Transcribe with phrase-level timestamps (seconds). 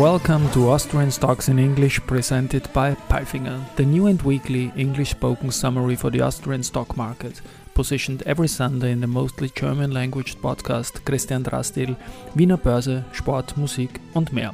[0.00, 5.52] welcome to Austrian Stocks in English presented by Palfinger, the new and weekly English spoken
[5.52, 7.40] summary for the Austrian stock market,
[7.74, 11.96] positioned every Sunday in the mostly German language podcast Christian Drastil,
[12.34, 14.52] Wiener Börse, Sport, Musik und mehr.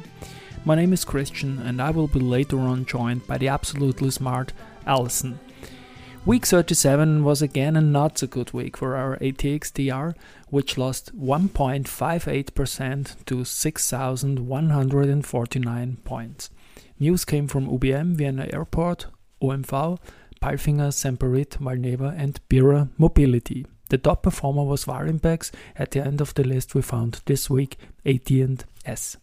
[0.63, 4.53] My name is Christian and I will be later on joined by the absolutely smart
[4.85, 5.39] Alison.
[6.23, 10.13] Week 37 was again a not so good week for our ATXTR,
[10.49, 16.51] which lost 1.58% to 6,149 points.
[16.99, 19.07] News came from UBM, Vienna Airport,
[19.41, 19.97] OMV,
[20.39, 23.65] Palfinger, Semperit, Valneva, and Pierer Mobility.
[23.89, 25.49] The top performer was Warimpex.
[25.75, 29.17] At the end of the list, we found this week AT&S.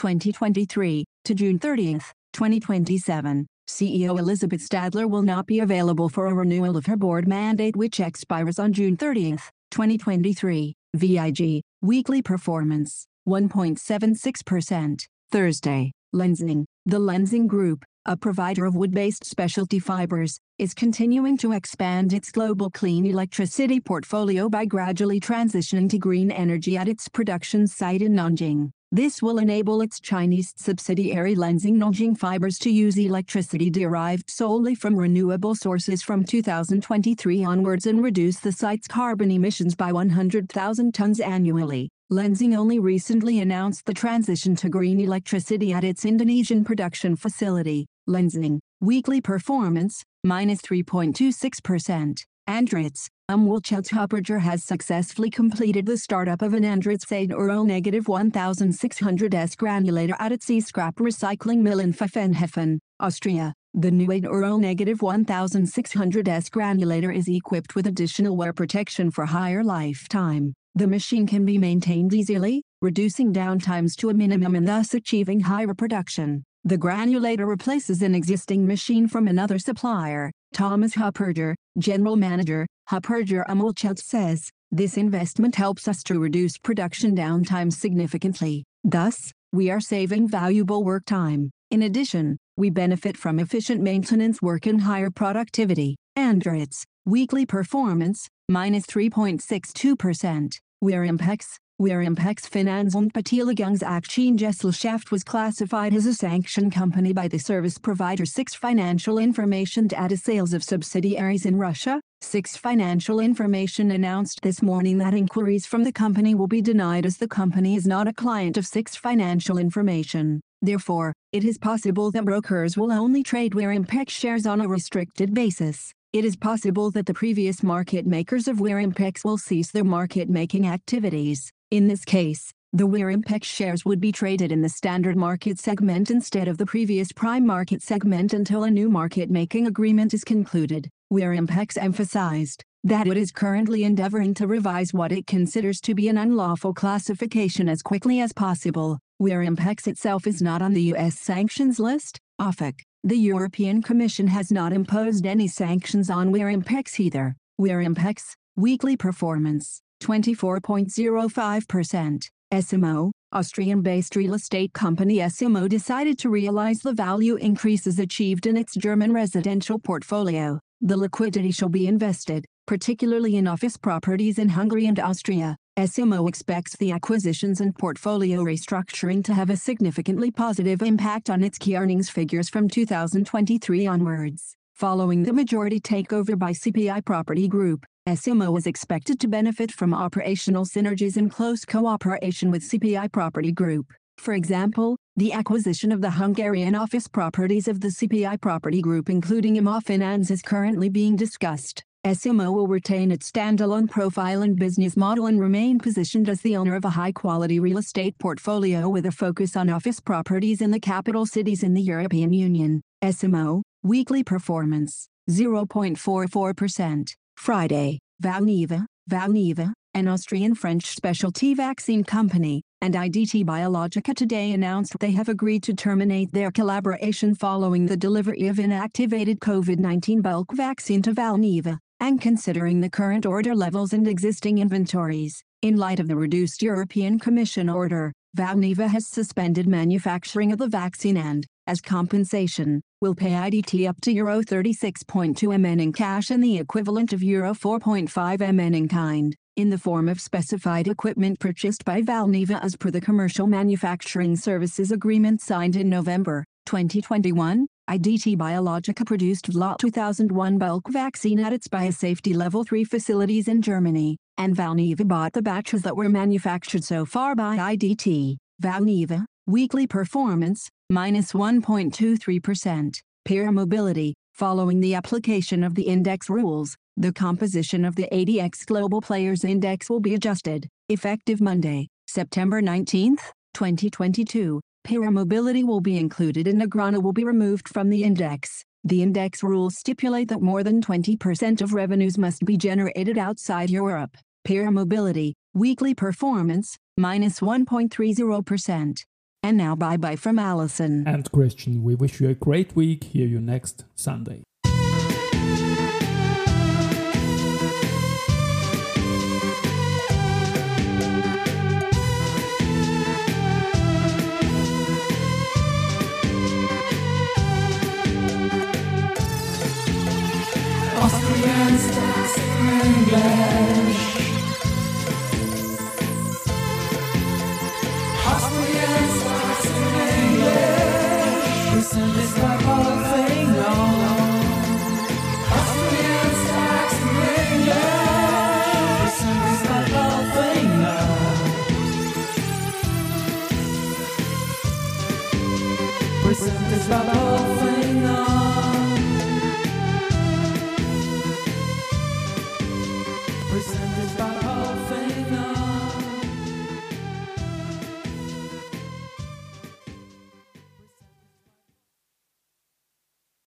[0.02, 2.00] 2023, to June 30,
[2.34, 3.46] 2027.
[3.70, 8.00] CEO Elisabeth Stadler will not be available for a renewal of her board mandate which
[8.00, 9.38] expires on June 30,
[9.70, 10.74] 2023.
[10.96, 15.06] VIG, weekly performance, 1.76%.
[15.32, 16.66] Thursday, Lenzing.
[16.88, 22.72] the Lenzing Group, a provider of wood-based specialty fibers, is continuing to expand its global
[22.72, 28.72] clean electricity portfolio by gradually transitioning to green energy at its production site in Nanjing.
[28.94, 34.98] This will enable its Chinese subsidiary Lenzing Nanjing Fibers to use electricity derived solely from
[34.98, 41.90] renewable sources from 2023 onwards and reduce the site's carbon emissions by 100,000 tons annually.
[42.12, 48.60] Lenzing only recently announced the transition to green electricity at its Indonesian production facility, Lenzing.
[48.82, 52.26] Weekly performance, minus 3.26%.
[52.52, 59.56] Andritz, Umweltschutz Hupperger has successfully completed the startup of an Andritz 8 Euro negative 1600S
[59.56, 63.54] granulator at its e-scrap recycling mill in Pfaffenhofen, Austria.
[63.74, 69.64] The new 8 Euro negative 1600S granulator is equipped with additional wear protection for higher
[69.64, 70.54] lifetime.
[70.76, 75.74] The machine can be maintained easily, reducing downtimes to a minimum and thus achieving higher
[75.74, 76.44] production.
[76.66, 80.32] The granulator replaces an existing machine from another supplier.
[80.54, 87.72] Thomas Hupperger, General Manager, Hupperger Umweltschutz says, this investment helps us to reduce production downtime
[87.72, 88.64] significantly.
[88.84, 91.52] Thus, we are saving valuable work time.
[91.72, 95.98] In addition, we benefit from efficient maintenance work and higher productivity.
[96.18, 100.58] Andritz, weekly performance, minus 3.62%.
[100.84, 108.24] Warimpex, Warimpex Finanz und Beteiligungsaktien-Gesellschaft was classified as a sanctioned company by the service provider
[108.24, 115.00] Six Financial Information data sales of subsidiaries in Russia, Six Financial Information announced this morning
[115.00, 118.58] that inquiries from the company will be denied as the company is not a client
[118.58, 120.40] of Six Financial Information.
[120.62, 125.92] Therefore, it is possible that brokers will only trade Warimpex shares on a restricted basis.
[126.14, 131.52] It is possible that the previous market makers of Warimpex will cease their market-making activities.
[131.72, 136.50] In this case, the Warimpex shares would be traded in the standard market segment instead
[136.50, 140.90] of the previous prime market segment until a new market-making agreement is concluded.
[141.14, 146.18] Warimpex emphasized that it is currently endeavoring to revise what it considers to be an
[146.18, 149.00] unlawful classification as quickly as possible.
[149.18, 151.18] where itself is not on the U.S.
[151.18, 152.82] sanctions list, OFAC.
[153.06, 157.38] The European Commission has not imposed any sanctions on Warimpex either.
[157.62, 162.28] Warimpex, weekly performance, 24.05%.
[162.52, 168.46] S IMMO, Austrian-based real estate company S IMMO decided to realize the value increases achieved
[168.46, 170.60] in its German residential portfolio.
[170.82, 175.56] The liquidity shall be invested, particularly in office properties in Hungary and Austria.
[175.78, 181.44] S IMMO expects the acquisitions and portfolio restructuring to have a significantly positive impact on
[181.44, 184.58] its key earnings figures from 2023 onwards.
[184.74, 189.94] Following the majority takeover by CPI Property Group, S IMMO is expected to benefit from
[189.94, 193.94] operational synergies and close cooperation with CPI Property Group.
[194.18, 199.58] For example, the acquisition of the Hungarian office properties of the CPI Property Group including
[199.58, 201.84] Immofinanz is currently being discussed.
[202.04, 206.58] S IMMO will retain its standalone profile and business model and remain positioned as the
[206.58, 210.80] owner of a high-quality real estate portfolio with a focus on office properties in the
[210.80, 212.82] capital cities in the European Union.
[213.04, 217.14] S IMMO, weekly performance, 0.44%.
[217.38, 225.28] Friday, Valneva, Valneva, an Austrian-French specialty vaccine company, and IDT Biologika today announced they have
[225.28, 231.78] agreed to terminate their collaboration following the delivery of inactivated COVID-19 bulk vaccine to Valneva,
[232.00, 235.44] and considering the current order levels and existing inventories.
[235.62, 241.18] In light of the reduced European Commission order, Valneva has suspended manufacturing of the vaccine
[241.18, 246.58] and, as compensation, will pay IDT up to Euro 36.2 MN in cash and the
[246.58, 252.02] equivalent of Euro 4.5 MN in kind, in the form of specified equipment purchased by
[252.02, 257.68] Valneva as per the Commercial Manufacturing Services Agreement signed in November 2021.
[257.90, 264.18] IDT Biologika produced Lot 2001 bulk vaccine at its biosafety level 3 facilities in Germany,
[264.38, 268.38] and Valneva bought the batches that were manufactured so far by IDT.
[268.62, 272.98] Valneva, weekly performance, minus 1.23%.
[273.28, 279.02] Pierer Mobility, following the application of the index rules, the composition of the ATX Global
[279.02, 283.18] Players Index will be adjusted, effective Monday, September 19,
[283.54, 284.60] 2022.
[284.84, 288.64] Pierer Mobility will be included and Agrana will be removed from the index.
[288.84, 294.18] The index rules stipulate that more than 20% of revenues must be generated outside Europe.
[294.44, 299.04] Pierer Mobility, weekly performance, minus 1.30%.
[299.44, 301.08] And now bye bye from Allison.
[301.08, 303.06] And Christian, we wish you a great week.
[303.06, 304.44] Hear you next Sunday.